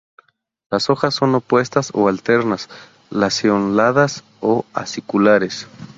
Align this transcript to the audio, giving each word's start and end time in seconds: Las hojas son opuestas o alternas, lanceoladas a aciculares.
Las 0.71 0.89
hojas 0.89 1.13
son 1.13 1.35
opuestas 1.35 1.91
o 1.93 2.07
alternas, 2.07 2.69
lanceoladas 3.11 4.23
a 4.41 4.61
aciculares. 4.73 5.67